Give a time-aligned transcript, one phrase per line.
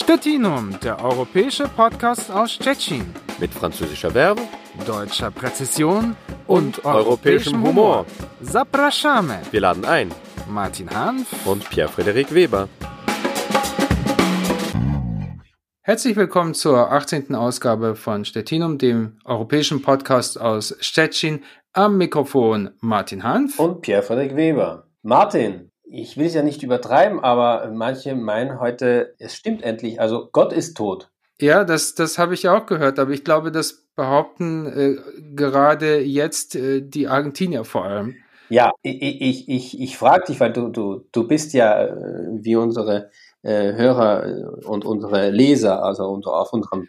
[0.00, 3.12] Stettinum, der europäische Podcast aus Tschechien.
[3.40, 4.42] Mit französischer Verbe,
[4.86, 6.14] deutscher Präzision
[6.46, 8.06] und, und europäischem Humor.
[8.40, 9.38] Zapraszamy.
[9.50, 10.14] Wir laden ein.
[10.48, 12.68] Martin Hanf und Pierre-Frederik Weber.
[15.82, 17.34] Herzlich willkommen zur 18.
[17.34, 21.42] Ausgabe von Stettinum, dem europäischen Podcast aus Stettin.
[21.72, 24.86] Am Mikrofon Martin Hanf und Pierre-Frederik Weber.
[25.02, 30.28] Martin, ich will es ja nicht übertreiben, aber manche meinen heute, es stimmt endlich, also
[30.32, 31.10] Gott ist tot.
[31.40, 34.96] Ja, das, das habe ich auch gehört, aber ich glaube, das behaupten äh,
[35.34, 38.16] gerade jetzt äh, die Argentinier vor allem.
[38.48, 41.92] Ja, ich, ich, ich, ich frage dich, weil du, du, du bist ja äh,
[42.40, 43.10] wie unsere
[43.42, 46.88] äh, Hörer äh, und unsere Leser, also unter, auf unserem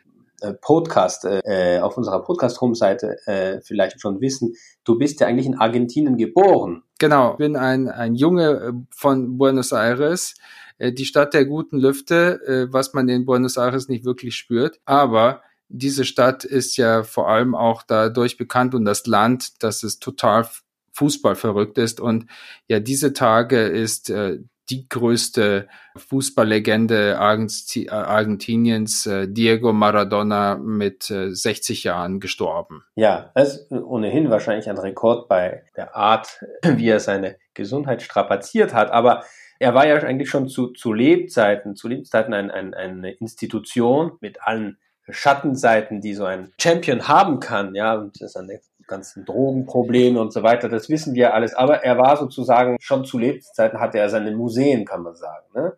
[0.62, 3.18] Podcast, auf unserer Podcast-Home-Seite
[3.62, 4.54] vielleicht schon wissen,
[4.86, 6.84] du bist ja eigentlich in Argentinien geboren.
[7.00, 10.36] Genau, bin ein, ein Junge äh, von Buenos Aires,
[10.78, 14.80] äh, die Stadt der guten Lüfte, äh, was man in Buenos Aires nicht wirklich spürt.
[14.86, 20.00] Aber diese Stadt ist ja vor allem auch dadurch bekannt und das Land, dass es
[20.00, 20.48] total
[20.94, 22.02] Fußball verrückt ist.
[22.02, 22.26] Und
[22.68, 31.90] ja, diese Tage ist äh, die größte Fußballlegende Argentiniens, äh, Diego Maradona, mit 60 äh,
[31.90, 32.84] Jahren gestorben.
[32.96, 38.74] Ja, das ist ohnehin wahrscheinlich ein Rekord bei der Art, wie er seine Gesundheit strapaziert
[38.74, 38.92] hat.
[38.92, 39.24] Aber
[39.60, 44.42] er war ja eigentlich schon zu, zu Lebzeiten, zu Lebzeiten ein, ein, eine Institution mit
[44.44, 44.78] allen
[45.10, 50.34] Schattenseiten, die so ein Champion haben kann, ja, und das ist eine ganzen Drogenprobleme und
[50.34, 51.54] so weiter, das wissen wir alles.
[51.54, 55.46] Aber er war sozusagen schon zu Lebzeiten hatte er seine Museen, kann man sagen.
[55.54, 55.74] Ne?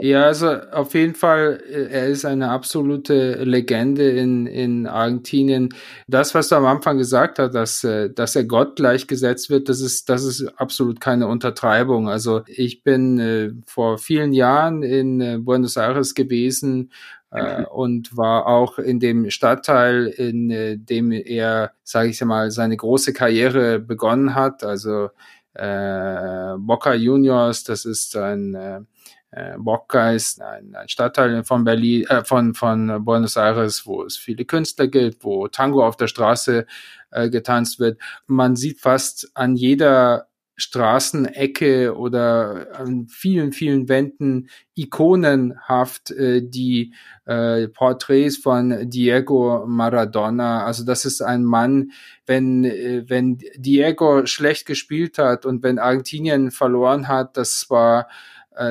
[0.00, 5.70] Ja, also auf jeden Fall, äh, er ist eine absolute Legende in, in Argentinien.
[6.08, 9.80] Das, was du am Anfang gesagt hast, dass, äh, dass er Gott gleichgesetzt wird, das
[9.80, 12.08] ist, das ist absolut keine Untertreibung.
[12.08, 16.90] Also ich bin äh, vor vielen Jahren in äh, Buenos Aires gewesen
[17.30, 22.76] äh, und war auch in dem Stadtteil, in äh, dem er, sage ich mal, seine
[22.76, 24.64] große Karriere begonnen hat.
[24.64, 25.10] Also
[25.54, 28.86] äh, Boca Juniors, das ist ein
[29.32, 34.16] äh, Boca ist ein, ein Stadtteil von Berlin, äh, von, von Buenos Aires, wo es
[34.16, 36.66] viele Künstler gibt, wo Tango auf der Straße
[37.10, 37.98] äh, getanzt wird.
[38.26, 46.92] Man sieht fast an jeder Straßenecke oder an vielen, vielen Wänden ikonenhaft äh, die
[47.24, 50.64] äh, Porträts von Diego Maradona.
[50.64, 51.92] Also das ist ein Mann,
[52.26, 58.08] wenn, äh, wenn Diego schlecht gespielt hat und wenn Argentinien verloren hat, das war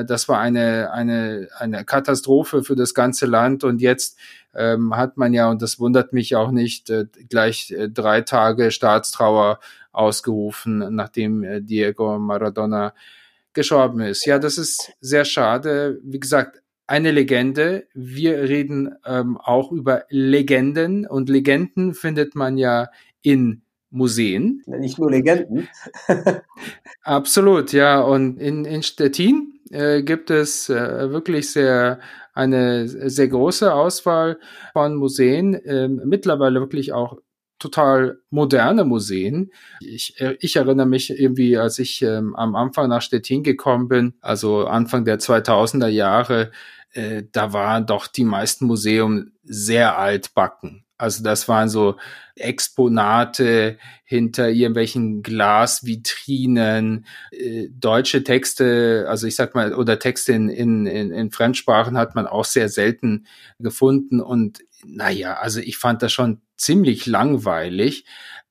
[0.06, 3.64] das war eine, eine, eine Katastrophe für das ganze Land.
[3.64, 4.18] Und jetzt
[4.54, 8.70] ähm, hat man ja, und das wundert mich auch nicht, äh, gleich äh, drei Tage
[8.70, 9.58] Staatstrauer
[9.92, 12.94] ausgerufen, nachdem äh, Diego Maradona
[13.52, 14.24] gestorben ist.
[14.26, 16.00] Ja, das ist sehr schade.
[16.02, 17.86] Wie gesagt, eine Legende.
[17.94, 22.88] Wir reden ähm, auch über Legenden und Legenden findet man ja
[23.22, 24.62] in Museen.
[24.66, 25.68] Nicht nur Legenden.
[27.02, 28.00] Absolut, ja.
[28.00, 31.98] Und in, in Stettin äh, gibt es äh, wirklich sehr
[32.34, 34.38] eine sehr große Auswahl
[34.72, 37.18] von Museen, äh, mittlerweile wirklich auch
[37.58, 39.52] total moderne Museen.
[39.80, 44.14] Ich, äh, ich erinnere mich irgendwie, als ich ähm, am Anfang nach Stettin gekommen bin,
[44.20, 46.50] also Anfang der 2000er Jahre,
[46.92, 50.84] äh, da waren doch die meisten Museen sehr altbacken.
[51.02, 51.96] Also das waren so
[52.36, 60.86] Exponate hinter irgendwelchen Glasvitrinen, äh, deutsche Texte, also ich sag mal, oder Texte in, in,
[60.86, 63.26] in Fremdsprachen hat man auch sehr selten
[63.58, 64.20] gefunden.
[64.20, 68.04] Und naja, also ich fand das schon ziemlich langweilig.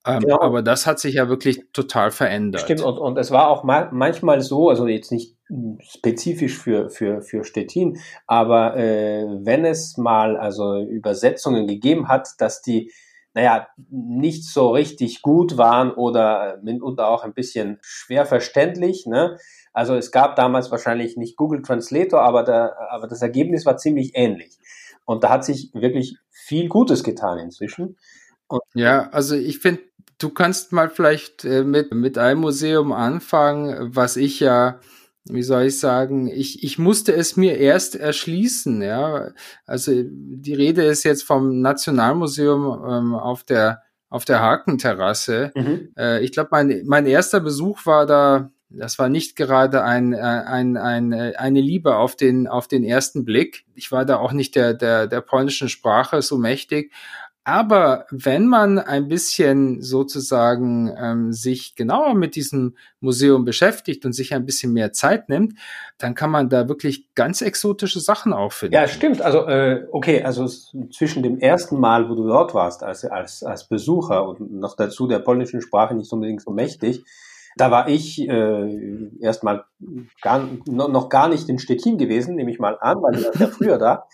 [0.06, 0.42] Ähm, ja.
[0.42, 2.62] Aber das hat sich ja wirklich total verändert.
[2.62, 5.38] Stimmt, und, und es war auch ma manchmal so, also jetzt nicht
[5.82, 12.62] spezifisch für, für, für Stettin, aber äh, wenn es mal also Übersetzungen gegeben hat, dass
[12.62, 12.92] die
[13.34, 19.06] naja, nicht so richtig gut waren oder mitunter auch ein bisschen schwer verständlich.
[19.06, 19.38] Ne?
[19.74, 24.12] Also es gab damals wahrscheinlich nicht Google Translator, aber, der, aber das Ergebnis war ziemlich
[24.16, 24.60] ähnlich.
[25.06, 27.98] Und da hat sich wirklich viel Gutes getan inzwischen.
[28.48, 29.82] Und ja, also ich finde,
[30.22, 34.80] du kannst mal vielleicht äh, mit, mit einem Museum anfangen, was ich ja
[35.26, 39.30] wie soll ich sagen, ich, ich musste es mir erst erschließen, ja.
[39.68, 45.52] Also die Rede ist jetzt vom Nationalmuseum ähm, auf der auf der Hakenterrasse.
[45.56, 45.94] Mhm.
[45.98, 50.18] Äh, ich glaube, mein, mein erster Besuch war da, das war nicht gerade ein, äh,
[50.18, 53.64] ein, ein, äh, eine Liebe auf den, auf den ersten Blick.
[53.74, 56.92] Ich war da auch nicht der, der, der polnischen Sprache so mächtig,
[57.44, 64.36] Aber wenn man ein bisschen sozusagen ähm, sich genauer mit diesem Museum beschäftigt und sich
[64.36, 65.58] ein bisschen mehr Zeit nimmt,
[65.98, 68.76] dann kann man da wirklich ganz exotische Sachen auch finden.
[68.76, 69.24] Ja, stimmt.
[69.24, 70.48] Also äh, okay, also
[70.92, 75.08] zwischen dem ersten Mal, wo du dort warst als, als, als Besucher und noch dazu
[75.08, 77.04] der polnischen Sprache nicht unbedingt so mächtig,
[77.58, 79.66] da war ich äh, erstmal
[80.22, 83.48] gar, noch gar nicht in Stettin gewesen, nehme ich mal an, weil du warst ja
[83.48, 84.06] früher da.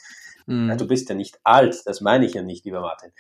[0.48, 0.70] Mhm.
[0.70, 3.12] Ja, du bist ja nicht alt, das meine ich ja nicht, lieber Martin.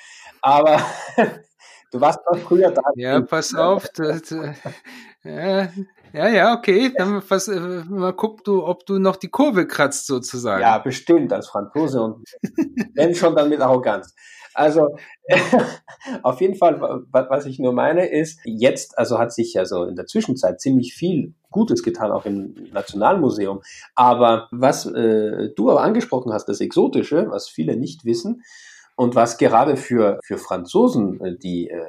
[0.41, 0.81] Aber
[1.91, 2.81] du warst noch früher da.
[2.95, 3.87] Ja, pass auf.
[3.95, 5.67] Das, äh,
[6.13, 6.91] ja, ja, okay.
[6.97, 10.61] Dann was, äh, mal guck du, ob du noch die Kurve kratzt sozusagen.
[10.61, 12.23] Ja, bestimmt als Franzose und
[12.95, 14.15] wenn schon dann mit Arroganz.
[14.53, 14.97] Also
[16.23, 16.79] auf jeden Fall,
[17.11, 21.35] was ich nur meine, ist, jetzt, also hat sich also in der Zwischenzeit ziemlich viel
[21.57, 23.61] Gutes getan, auch im Nationalmuseum.
[23.95, 28.43] Aber was äh, du aber angesprochen hast, das Exotische, was viele nicht wissen
[28.95, 31.81] und was gerade für, für Franzosen, äh, die äh,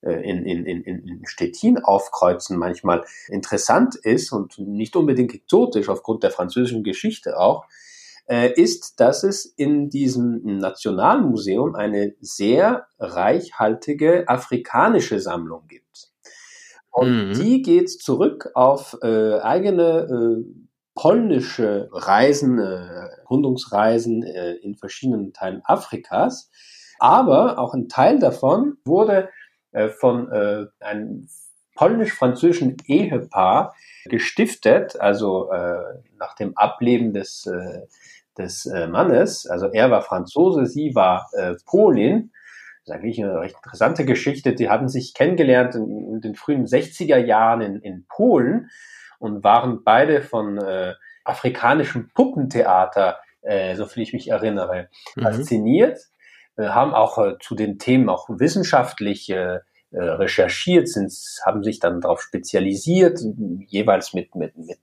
[0.00, 6.22] äh, in, in, in, in Stettin aufkreuzen, manchmal interessant ist und nicht unbedingt exotisch aufgrund
[6.22, 7.66] der französischen Geschichte auch,
[8.28, 16.07] äh, ist, dass es in diesem Nationalmuseum eine sehr reichhaltige afrikanische Sammlung gibt.
[16.98, 17.32] Und mhm.
[17.34, 20.44] die geht zurück auf äh, eigene äh,
[20.94, 26.50] polnische Reisen, äh, Rundungsreisen äh, in verschiedenen Teilen Afrikas.
[26.98, 29.28] Aber auch ein Teil davon wurde
[29.72, 31.28] äh, von äh, einem
[31.76, 33.74] polnisch-französischen Ehepaar
[34.06, 35.78] gestiftet, also äh,
[36.18, 37.86] nach dem Ableben des äh,
[38.38, 39.46] des äh, Mannes.
[39.46, 42.30] Also er war Franzose, sie war äh, Polin.
[42.88, 44.54] Das ist eigentlich eine recht interessante Geschichte.
[44.54, 48.70] Die hatten sich kennengelernt in, in den frühen 60er Jahren in, in Polen
[49.18, 50.94] und waren beide von äh,
[51.24, 55.22] afrikanischem Puppentheater, äh, so viel ich mich erinnere, mhm.
[55.22, 55.98] fasziniert.
[56.56, 59.58] Äh, haben auch äh, zu den Themen auch wissenschaftlich äh,
[59.90, 61.12] äh recherchiert, sind,
[61.44, 63.20] haben sich dann darauf spezialisiert,
[63.66, 64.78] jeweils mit, mit, mit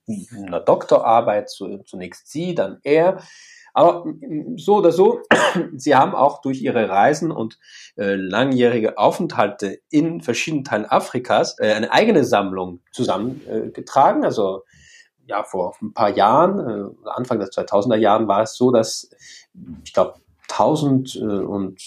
[0.46, 3.20] einer Doktorarbeit, zunächst sie, dann er.
[3.76, 4.06] Aber
[4.56, 5.20] so oder so,
[5.76, 7.60] sie haben auch durch ihre Reisen und
[7.98, 14.24] äh, langjährige Aufenthalte in verschiedenen Teilen Afrikas äh, eine eigene Sammlung zusammengetragen.
[14.24, 14.64] Äh, also
[15.28, 19.10] ja, vor ein paar Jahren, äh, Anfang der 2000er Jahren war es so, dass
[19.84, 20.16] ich glaube
[20.50, 21.82] 1000 äh, und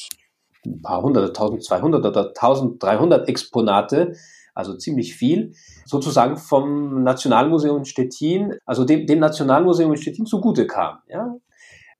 [0.67, 4.12] ein paar hundert, 1200 oder 1300 Exponate
[4.52, 5.55] also ziemlich viel,
[5.87, 10.99] sozusagen vom Nationalmuseum in Stettin, also dem, dem Nationalmuseum in Stettin zugute kam.
[11.08, 11.37] Ja?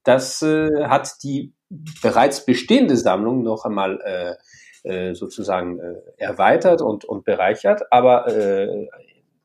[0.05, 1.53] Das äh, hat die
[2.03, 4.35] bereits bestehende Sammlung noch einmal äh,
[4.85, 7.83] äh, sozusagen äh, erweitert und, und bereichert.
[7.93, 8.89] Aber äh,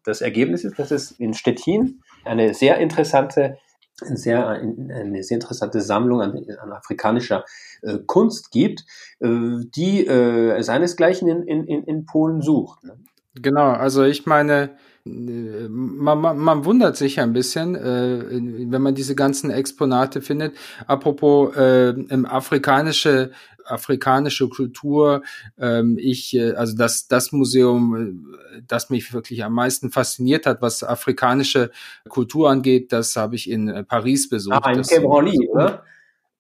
[0.03, 3.57] das Ergebnis ist, dass es in Stettin eine sehr interessante,
[3.99, 7.45] sehr, eine sehr interessante Sammlung an, an afrikanischer
[7.81, 8.85] äh, Kunst gibt,
[9.19, 9.27] äh,
[9.75, 12.83] die äh, seinesgleichen in, in, in Polen sucht.
[12.83, 12.97] Ne?
[13.35, 19.15] Genau, also ich meine, man, man, man wundert sich ein bisschen, äh, wenn man diese
[19.15, 20.55] ganzen Exponate findet.
[20.87, 23.31] Apropos äh, im afrikanische
[23.65, 25.23] afrikanische Kultur.
[25.57, 30.61] Ähm, ich, äh, also das das Museum, äh, das mich wirklich am meisten fasziniert hat,
[30.61, 31.71] was afrikanische
[32.09, 34.59] Kultur angeht, das habe ich in äh, Paris besucht.
[34.63, 35.83] Ah, in Quebroli, oder?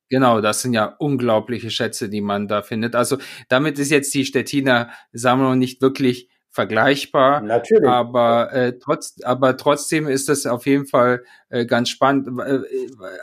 [0.09, 2.93] Genau, das sind ja unglaubliche Schätze, die man da findet.
[2.93, 3.17] Also
[3.47, 7.41] damit ist jetzt die Stettiner Sammlung nicht wirklich vergleichbar.
[7.41, 7.89] Natürlich.
[7.89, 12.39] Aber, äh, trotz, aber trotzdem ist das auf jeden Fall äh, ganz spannend.
[12.39, 12.59] Äh,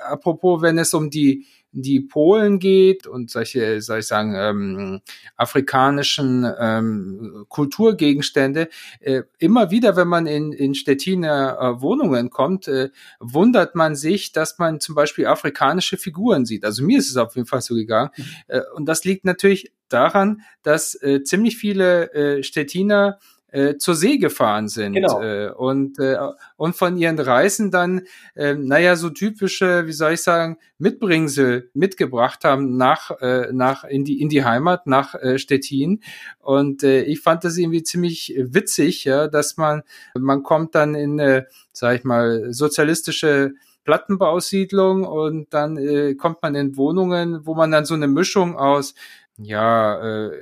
[0.03, 5.00] apropos, wenn es um die die Polen geht und solche, soll ich sagen, ähm,
[5.37, 8.69] afrikanischen ähm, Kulturgegenstände,
[9.00, 14.33] äh, immer wieder, wenn man in, in Stettiner äh, Wohnungen kommt, äh, wundert man sich,
[14.33, 16.65] dass man zum Beispiel afrikanische Figuren sieht.
[16.65, 18.11] Also mir ist es auf jeden Fall so gegangen.
[18.17, 18.25] Mhm.
[18.49, 23.19] Äh, und das liegt natürlich daran, dass äh, ziemlich viele äh, Stettiner
[23.52, 25.21] äh, zur See gefahren sind genau.
[25.23, 26.16] äh, und äh,
[26.57, 28.02] und von ihren Reisen dann
[28.35, 34.04] äh, naja so typische wie soll ich sagen Mitbringsel mitgebracht haben nach äh, nach in
[34.04, 36.02] die in die Heimat nach äh, Stettin
[36.38, 39.83] und äh, ich fand das irgendwie ziemlich witzig ja dass man
[40.19, 43.54] man kommt dann in äh, sag ich mal sozialistische
[43.85, 48.95] Plattenbausiedlung und dann äh, kommt man in Wohnungen, wo man dann so eine Mischung aus
[49.42, 50.33] ja, äh,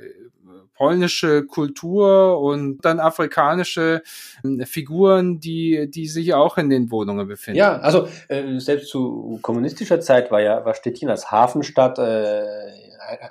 [0.79, 4.01] polnische Kultur und dann afrikanische
[4.43, 7.57] äh, Figuren, die, die sich auch in den Wohnungen befinden.
[7.57, 12.45] Ja, also äh, selbst zu kommunistischer Zeit war ja war Stettin als Hafenstadt äh,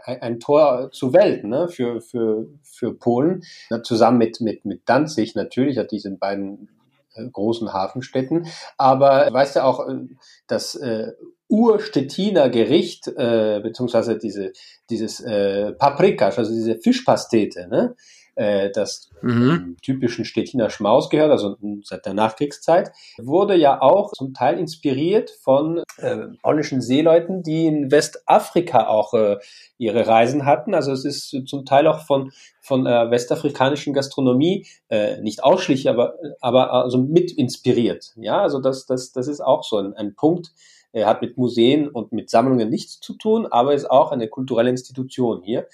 [0.05, 3.43] ein, Tor zur Welt ne, für, für, für Polen.
[3.71, 6.69] Ja, zusammen mit, mit, mit Danzig natürlich, hat diesen beiden
[7.15, 8.47] äh, großen Hafenstädten.
[8.77, 10.01] Aber weißt du auch, äh,
[10.49, 11.13] dass äh,
[11.49, 14.53] Urstettiner Gericht, äh, beziehungsweise diese,
[14.91, 17.95] dieses äh, Paprikasch, also diese Fischpastete, ne?
[18.39, 19.77] äh, das mhm.
[19.83, 25.83] typischen Stettiner Schmaus gehört, also seit der Nachkriegszeit, wurde ja auch zum Teil inspiriert von
[25.97, 29.39] äh, polnischen Seeleuten, die in Westafrika auch äh,
[29.77, 30.73] ihre Reisen hatten.
[30.73, 36.15] Also es ist zum Teil auch von von äh, westafrikanischen Gastronomie äh, nicht ausschließlich, aber
[36.41, 38.13] aber also mit inspiriert.
[38.17, 40.53] Ja, also das das das ist auch so ein, ein Punkt.
[40.99, 44.71] Er hat mit Museen und mit Sammlungen nichts zu tun, aber ist auch eine kulturelle
[44.71, 45.67] Institution hier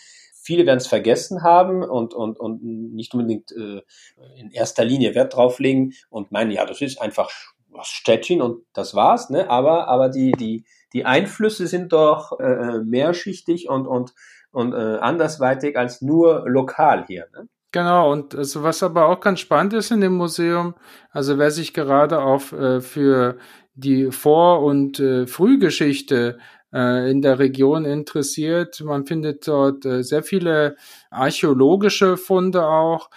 [0.45, 3.81] viele werden es vergessen haben und, und, und nicht unbedingt äh,
[4.37, 7.31] in erster Linie Wert drauf legen und meinen, ja, das ist einfach
[7.83, 9.50] Stettin und das war's, ne?
[9.50, 14.14] Aber, aber die, die, die Einflüsse sind doch äh, äh, mehrschichtig und, und,
[14.52, 17.26] und äh, andersweitig als nur lokal hier.
[17.33, 17.49] Ne?
[17.73, 20.75] Genau, und also was aber auch ganz spannend ist in dem Museum,
[21.11, 23.38] also wer sich gerade auf äh, für
[23.75, 26.38] die Vor- und äh, Frühgeschichte
[26.73, 28.81] äh, in der Region interessiert.
[28.81, 30.76] Man findet dort äh, sehr viele
[31.11, 33.11] archäologische Funde auch.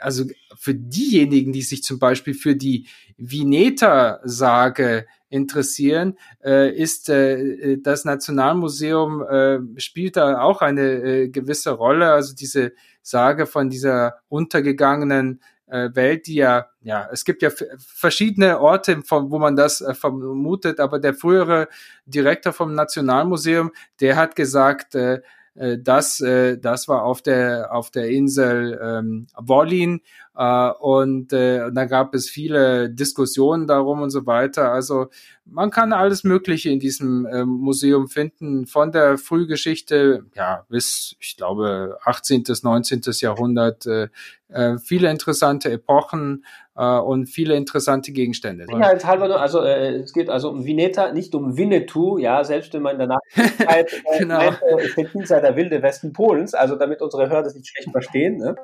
[0.00, 0.24] Also
[0.56, 9.22] für diejenigen, die sich zum Beispiel für die Vineta-Sage interessieren, äh, ist äh, das Nationalmuseum
[9.22, 12.12] äh, spielt da auch eine äh, gewisse Rolle.
[12.12, 18.60] Also diese Sage von dieser untergegangenen äh, Welt, die ja, ja, es gibt ja verschiedene
[18.60, 21.68] Orte, von, wo man das äh, vermutet, aber der frühere
[22.06, 25.20] Direktor vom Nationalmuseum, der hat gesagt, äh,
[25.54, 30.00] äh, das, äh, das war auf der, auf der Insel ähm, Wollin
[30.36, 34.72] äh, und äh, da gab es viele Diskussionen darum und so weiter.
[34.72, 35.08] Also
[35.44, 41.36] man kann alles Mögliche in diesem äh, Museum finden, von der Frühgeschichte ja bis, ich
[41.36, 43.02] glaube, 18., 19.
[43.20, 43.86] Jahrhundert.
[43.86, 44.08] Äh,
[44.48, 46.44] äh, viele interessante Epochen
[46.80, 48.64] äh, und viele interessante Gegenstände.
[48.64, 52.82] Sicherheitshalber nur, also äh, es geht also um Vineta, nicht um Winnetou, ja, selbst wenn
[52.82, 54.38] man danach Nachkriegszeit äh, genau.
[54.38, 58.38] meint, äh, sei der wilde Westen Polens, also damit unsere Hörer das nicht schlecht verstehen.
[58.38, 58.56] Ne?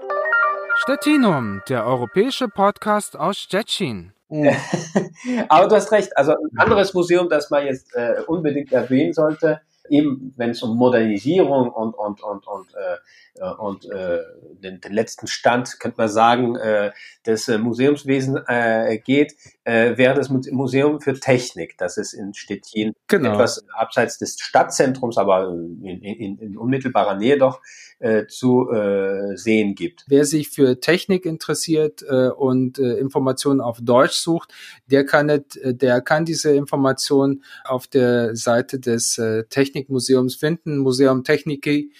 [0.78, 4.12] Stettinum, der europäische Podcast aus Stettin.
[5.48, 9.60] Aber du hast recht, also ein anderes Museum, das man jetzt äh, unbedingt erwähnen sollte,
[9.90, 12.96] eben wenn es um Modernisierung und, und, und, und äh,
[13.38, 14.18] äh, und äh,
[14.62, 16.92] den, den letzten Stand, könnte man sagen, äh,
[17.24, 19.34] des äh, Museumswesens äh, geht,
[19.66, 21.76] äh, wäre das Museum für Technik.
[21.76, 23.32] Das ist in Stettin genau.
[23.32, 27.60] etwas abseits des Stadtzentrums, aber in, in, in unmittelbarer Nähe doch
[27.98, 30.04] äh, zu äh, sehen gibt.
[30.06, 34.52] Wer sich für Technik interessiert äh, und äh, Informationen auf Deutsch sucht,
[34.86, 40.78] der kann, nicht, äh, der kann diese Informationen auf der Seite des äh, Technikmuseums finden,
[40.78, 41.90] museumtechniki.de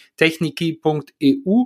[1.26, 1.64] EU.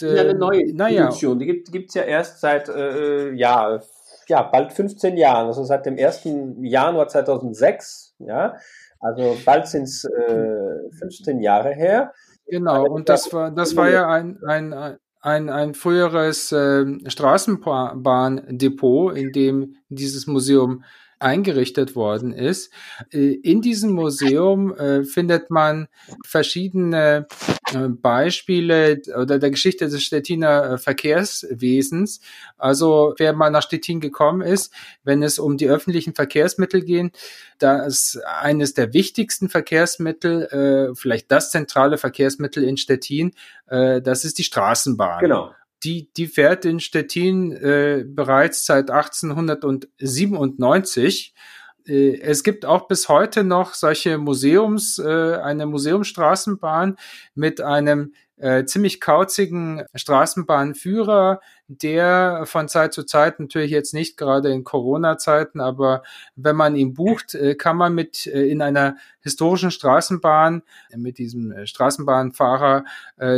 [0.00, 1.06] Äh, ja, eine neue naja.
[1.06, 3.80] Institution, die gibt es ja erst seit äh, ja,
[4.30, 6.22] ja, bald 15 Jahren, also seit dem 1.
[6.62, 8.56] Januar 2006, ja,
[8.98, 12.12] also bald sind es äh, 15 Jahre her.
[12.46, 19.32] Genau, und das war, das war ja ein, ein, ein, ein früheres äh, Straßenbahndepot, in
[19.32, 20.84] dem dieses Museum
[21.20, 22.72] eingerichtet worden ist.
[23.12, 25.86] Äh, in diesem Museum äh, findet man
[26.24, 32.20] verschiedene äh, Beispiele oder der Geschichte des Stettiner Verkehrswesens.
[32.58, 34.72] Also wer mal nach Stettin gekommen ist,
[35.04, 37.16] wenn es um die öffentlichen Verkehrsmittel geht,
[37.58, 43.32] da ist eines der wichtigsten Verkehrsmittel, vielleicht das zentrale Verkehrsmittel in Stettin,
[43.66, 45.20] das ist die Straßenbahn.
[45.20, 51.34] Genau die, die fährt in Stettin äh, bereits seit 1897.
[51.86, 56.96] Äh, es gibt auch bis heute noch solche Museums, äh, eine Museumsstraßenbahn
[57.34, 64.50] mit einem äh, ziemlich kauzigen Straßenbahnführer, der von Zeit zu Zeit natürlich jetzt nicht gerade
[64.50, 66.02] in Corona-Zeiten, aber
[66.36, 70.62] wenn man ihn bucht, kann man mit in einer historischen Straßenbahn
[70.96, 72.84] mit diesem Straßenbahnfahrer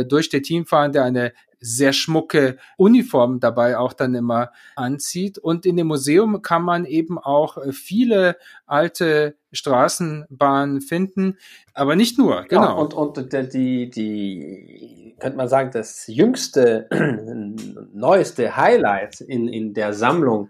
[0.07, 5.37] durch Stettin fahren, der eine sehr schmucke Uniform dabei auch dann immer anzieht.
[5.37, 11.37] Und in dem Museum kann man eben auch äh, viele alte Straßenbahnen finden,
[11.73, 12.63] aber nicht nur, genau.
[12.63, 16.87] Ja, und, und die, die, könnte man sagen, das jüngste,
[17.93, 20.49] neueste Highlight in, in der Sammlung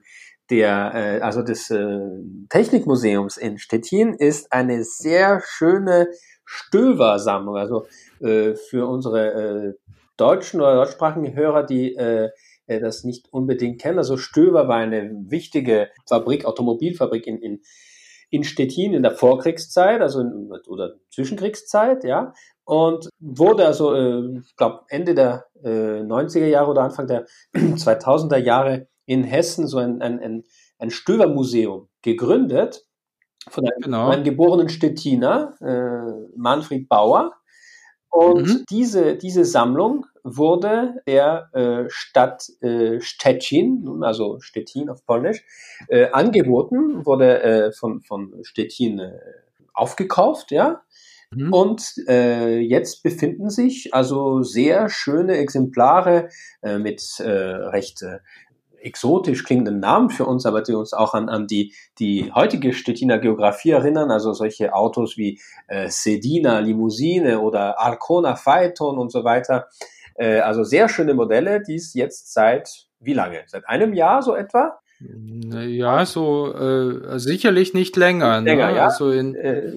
[0.49, 1.99] der, äh, also des äh,
[2.49, 6.07] Technikmuseums in Stettin ist eine sehr schöne
[6.45, 7.57] Stöver-Sammlung.
[7.57, 7.87] Also
[8.19, 9.73] äh, für unsere äh,
[10.17, 12.29] deutschen oder deutschsprachigen Hörer, die äh,
[12.67, 13.97] äh, das nicht unbedingt kennen.
[13.97, 17.61] Also Stöber war eine wichtige Fabrik, Automobilfabrik in, in,
[18.29, 22.33] in Stettin in der Vorkriegszeit, also in, oder Zwischenkriegszeit, ja.
[22.65, 28.37] Und wurde also, äh, ich glaube, Ende der äh, 90er Jahre oder Anfang der 2000er
[28.37, 30.43] Jahre in Hessen so ein, ein, ein,
[30.79, 32.85] ein Stöbermuseum gegründet.
[33.49, 34.07] von einem, genau.
[34.07, 37.33] einem geborenen Stettiner, äh, Manfred Bauer.
[38.13, 38.65] Und mhm.
[38.69, 45.43] diese, diese Sammlung wurde der äh, Stadt äh, Stettin, also Stettin auf Polnisch,
[45.87, 49.17] äh, angeboten, wurde äh, von, von Stettin äh,
[49.73, 50.83] aufgekauft, ja.
[51.31, 51.51] Mhm.
[51.51, 56.29] Und äh, jetzt befinden sich also sehr schöne Exemplare
[56.61, 58.05] mit recht
[58.83, 63.19] exotisch klingenden Namen für uns, aber die uns auch an, an die, die heutige Stettiner
[63.19, 69.67] Geografie erinnern, also solche Autos wie äh, Sedina Limousine oder Arcona Phaeton und so weiter.
[70.15, 73.43] Äh, also sehr schöne Modelle, die es jetzt seit wie lange?
[73.47, 74.79] Seit einem Jahr so etwa?
[74.99, 78.41] Ja, so äh, sicherlich nicht länger.
[78.41, 78.77] Nicht länger ne?
[78.77, 78.85] ja.
[78.85, 79.73] Also in, äh,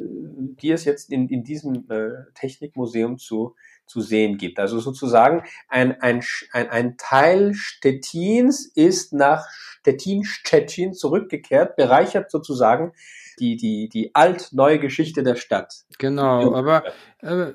[0.60, 4.58] die es jetzt in, in diesem äh, Technikmuseum zu zu sehen gibt.
[4.58, 9.46] Also sozusagen ein, ein, ein, ein Teil Stettins ist nach
[9.86, 12.92] Stettin-Stettin zurückgekehrt, bereichert sozusagen
[13.38, 15.84] die, die, die alt-neue Geschichte der Stadt.
[15.98, 16.84] Genau, aber
[17.20, 17.52] äh,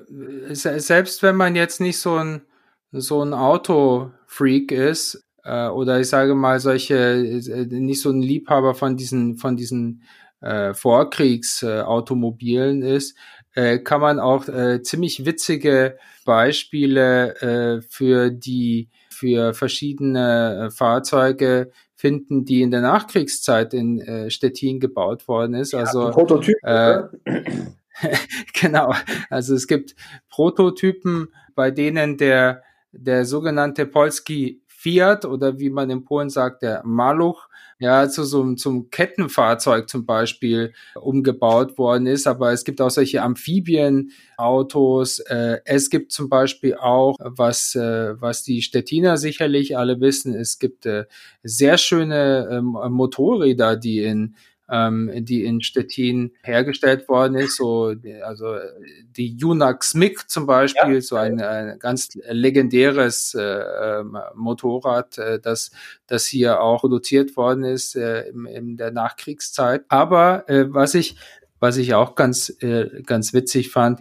[0.54, 2.42] selbst wenn man jetzt nicht so ein,
[2.92, 8.74] so ein Autofreak ist, äh, oder ich sage mal solche, äh, nicht so ein Liebhaber
[8.74, 10.02] von diesen, von diesen
[10.40, 13.16] äh, Vorkriegsautomobilen ist,
[13.54, 21.70] äh, kann man auch äh, ziemlich witzige Beispiele äh, für die für verschiedene äh, Fahrzeuge
[21.94, 25.72] finden, die in der Nachkriegszeit in äh, Stettin gebaut worden ist.
[25.72, 26.58] Ja, also Prototypen.
[26.62, 27.02] Äh,
[28.60, 28.94] genau.
[29.30, 29.94] Also es gibt
[30.28, 36.82] Prototypen, bei denen der der sogenannte Polski Fiat oder wie man in Polen sagt, der
[36.84, 37.48] Maluch,
[37.78, 42.26] ja, zu so einem zum Kettenfahrzeug zum Beispiel umgebaut worden ist.
[42.26, 45.20] Aber es gibt auch solche Amphibienautos.
[45.20, 50.58] Äh, es gibt zum Beispiel auch, was, äh, was die Stettiner sicherlich alle wissen, es
[50.58, 51.04] gibt äh,
[51.42, 54.34] sehr schöne ähm, Motorräder, die in
[54.72, 57.56] ähm, die in Stettin hergestellt worden ist.
[57.56, 58.56] So, also
[59.16, 61.00] die Unax MIG zum Beispiel, ja.
[61.02, 65.70] so ein, ein, ganz legendäres äh, ähm, Motorrad, äh, das,
[66.06, 69.84] das hier auch produziert worden ist äh, in, in der Nachkriegszeit.
[69.88, 71.16] Aber äh, was ich
[71.60, 74.00] was ich auch ganz äh, ganz witzig fand,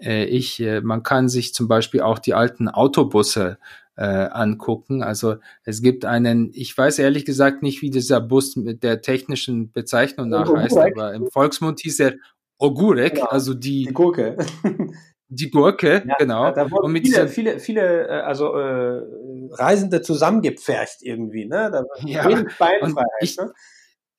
[0.00, 3.58] äh, ich, äh, man kann sich zum Beispiel auch die alten Autobusse
[4.00, 5.02] äh, angucken.
[5.02, 9.72] Also es gibt einen, ich weiß ehrlich gesagt nicht, wie dieser Bus mit der technischen
[9.72, 12.14] Bezeichnung nach heißt, aber im Volksmund hieß er
[12.58, 13.26] Ogurek, genau.
[13.26, 14.38] also die, die Gurke.
[15.28, 16.50] die Gurke, ja, genau.
[16.50, 19.02] Da wurden und mit viele, viele, viele, äh, also äh,
[19.50, 21.70] Reisende zusammengepfercht irgendwie, ne?
[21.70, 23.52] Da ja, und ich, ne?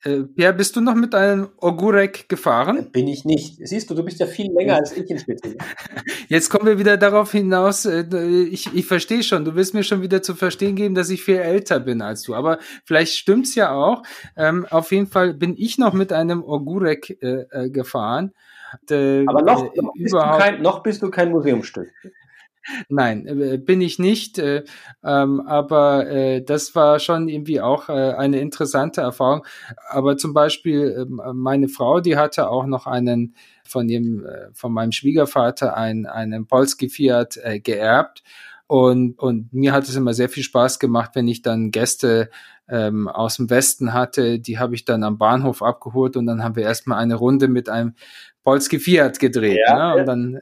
[0.03, 2.91] Äh, Pierre, bist du noch mit einem Ogurek gefahren?
[2.91, 3.57] Bin ich nicht.
[3.67, 5.55] Siehst du, du bist ja viel länger als ich in Spitze.
[6.27, 8.03] Jetzt kommen wir wieder darauf hinaus, äh,
[8.45, 11.37] ich, ich verstehe schon, du willst mir schon wieder zu verstehen geben, dass ich viel
[11.37, 12.33] älter bin als du.
[12.33, 14.01] Aber vielleicht stimmt's ja auch.
[14.35, 18.33] Ähm, auf jeden Fall bin ich noch mit einem Ogurek äh, äh gefahren.
[18.89, 21.91] Äh, Aber noch, noch, bist kein, noch bist du kein Museumsstück.
[22.89, 24.37] Nein, äh, bin ich nicht.
[24.37, 24.63] Äh,
[25.03, 29.45] ähm, aber äh, das war schon irgendwie auch eine interessante Erfahrung.
[29.89, 34.91] Aber zum Beispiel ähm, meine Frau, die hatte auch noch einen von dem, von meinem
[34.91, 38.21] Schwiegervater einen, einen Polski Fiat geerbt.
[38.67, 42.29] Und, und mir hat es immer sehr viel Spaß gemacht, wenn ich dann Gäste
[42.69, 44.39] ähm, aus dem Westen hatte.
[44.39, 47.69] Die habe ich dann am Bahnhof abgeholt und dann haben wir erstmal eine Runde mit
[47.69, 47.93] einem
[48.43, 49.59] Polski Fiat gedreht.
[49.67, 50.01] Ja, ne?
[50.01, 50.39] Und dann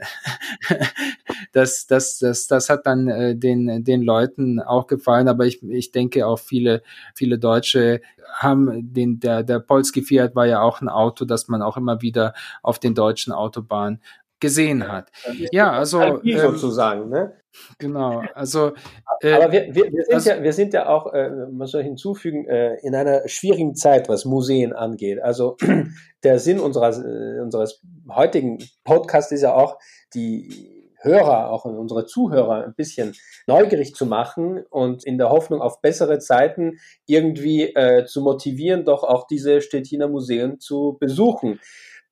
[1.51, 5.91] das, das, das, das hat dann äh, den, den Leuten auch gefallen, aber ich, ich
[5.91, 6.81] denke auch viele,
[7.13, 8.01] viele Deutsche
[8.33, 12.01] haben den, der, der Polski Fiat war ja auch ein Auto, das man auch immer
[12.01, 14.01] wieder auf den deutschen Autobahnen
[14.39, 15.11] gesehen hat.
[15.51, 17.33] Ja, also ähm, sozusagen, ne?
[17.77, 18.73] Genau, also
[19.21, 21.83] äh, aber wir, wir, wir, sind also, ja, wir sind ja auch, äh, man soll
[21.83, 25.21] hinzufügen, äh, in einer schwierigen Zeit, was Museen angeht.
[25.21, 25.57] Also
[26.23, 29.77] der Sinn unserer, äh, unseres heutigen Podcasts ist ja auch,
[30.13, 33.15] die Hörer, auch unsere Zuhörer ein bisschen
[33.47, 39.03] neugierig zu machen und in der Hoffnung auf bessere Zeiten irgendwie äh, zu motivieren, doch
[39.03, 41.59] auch diese Stettiner Museen zu besuchen.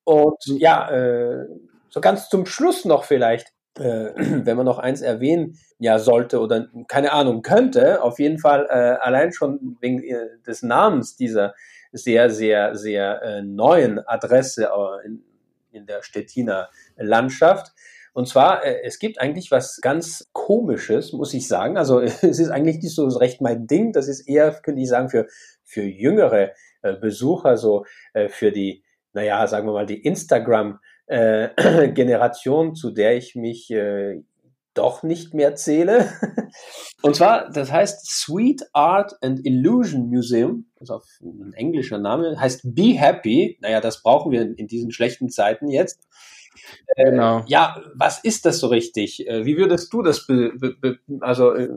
[0.06, 1.48] Und ja, äh,
[1.90, 6.68] so ganz zum Schluss noch vielleicht, äh, wenn man noch eins erwähnen ja sollte oder
[6.88, 11.54] keine Ahnung könnte, auf jeden Fall äh, allein schon wegen äh, des Namens dieser
[11.92, 15.24] sehr, sehr, sehr äh, neuen Adresse äh, in,
[15.72, 17.74] in der Stettiner Landschaft.
[18.14, 21.78] Und zwar, äh, es gibt eigentlich was ganz Komisches, muss ich sagen.
[21.78, 23.94] Also es ist eigentlich nicht so recht mein Ding.
[23.94, 25.28] Das ist eher, könnte ich sagen, für,
[25.64, 26.52] für jüngere
[27.02, 27.86] Besucher, so
[28.30, 31.50] für die, naja, sagen wir mal, die Instagram- äh,
[31.94, 34.22] Generation, zu der ich mich äh,
[34.74, 36.10] doch nicht mehr zähle.
[37.02, 42.40] Und zwar, das heißt Sweet Art and Illusion Museum, das ist auf ein englischer Name,
[42.40, 43.58] heißt Be Happy.
[43.62, 46.08] Naja, das brauchen wir in, in diesen schlechten Zeiten jetzt.
[46.96, 47.40] Äh, genau.
[47.40, 49.28] Äh, ja, was ist das so richtig?
[49.28, 51.70] Äh, wie würdest du das be, be, be, also, äh,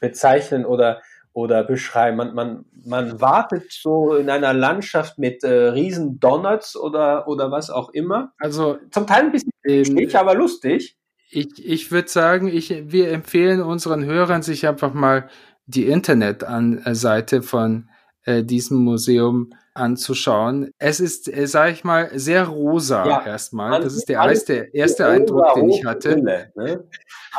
[0.00, 1.00] bezeichnen oder,
[1.32, 2.16] oder beschreiben?
[2.16, 7.70] Man, man, man wartet so in einer Landschaft mit äh, riesen Donuts oder, oder was
[7.70, 8.32] auch immer.
[8.38, 10.96] Also zum Teil ein bisschen ähm, aber lustig.
[11.30, 15.30] Ich, ich würde sagen, ich, wir empfehlen unseren Hörern, sich einfach mal
[15.66, 17.88] die Internetseite von
[18.24, 20.70] äh, diesem Museum anzuschauen.
[20.78, 23.80] Es ist, äh, sage ich mal, sehr rosa ja, erstmal.
[23.80, 26.16] Das ist der erste, erste Eindruck, den ich hatte.
[26.16, 26.84] Brille, ne?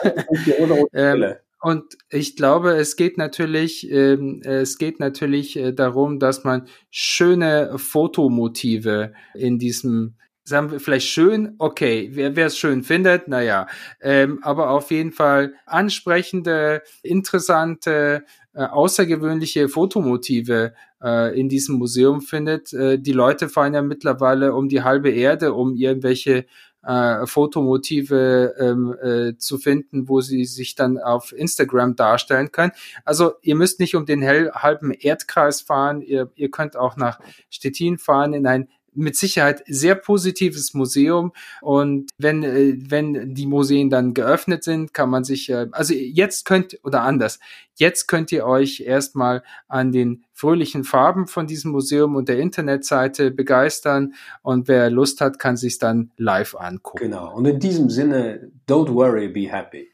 [0.94, 6.68] ähm, und ich glaube, es geht natürlich, ähm, es geht natürlich äh, darum, dass man
[6.92, 13.68] schöne Fotomotive in diesem sagen wir vielleicht schön, okay, wer es schön findet, naja,
[14.02, 22.74] ähm, aber auf jeden Fall ansprechende, interessante, äh, außergewöhnliche Fotomotive äh, in diesem Museum findet.
[22.74, 26.46] Äh, die Leute fahren ja mittlerweile um die halbe Erde, um irgendwelche
[26.86, 32.72] äh, Fotomotive ähm, äh, zu finden, wo sie sich dann auf Instagram darstellen können.
[33.06, 37.20] Also ihr müsst nicht um den hell, halben Erdkreis fahren, ihr, ihr könnt auch nach
[37.50, 43.90] Stettin fahren in ein mit Sicherheit sehr positives Museum und wenn äh, wenn die Museen
[43.90, 47.40] dann geöffnet sind, kann man sich äh, also jetzt könnt oder anders,
[47.76, 53.32] jetzt könnt ihr euch erstmal an den fröhlichen Farben von diesem Museum und der Internetseite
[53.32, 57.00] begeistern und wer Lust hat, kann sich dann live angucken.
[57.00, 57.34] Genau.
[57.36, 59.90] Und in diesem Sinne, don't worry, be happy.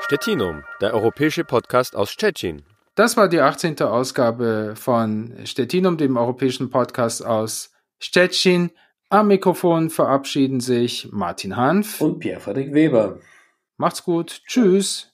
[0.00, 2.62] Stettinum, der europäische Podcast aus Stettin.
[2.94, 3.80] Das war die 18.
[3.80, 8.70] Ausgabe von Stettinum, dem europäischen Podcast aus Stettin.
[9.08, 13.18] Am Mikrofon verabschieden sich Martin Hanf und Pierre-Frederik Weber.
[13.78, 14.42] Macht's gut.
[14.46, 15.10] Tschüss.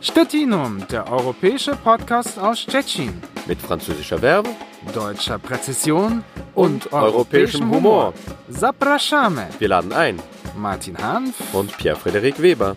[0.00, 3.22] Stettinum, der europäische Podcast aus Stettin.
[3.46, 4.48] Mit französischer Verbe,
[4.92, 6.24] deutscher Präzision
[6.56, 8.12] und, und europäischem Humor.
[8.50, 9.46] Zapraszamy.
[9.60, 10.20] Wir laden ein.
[10.56, 12.76] Martin Hanf und Pierre-Frederik Weber.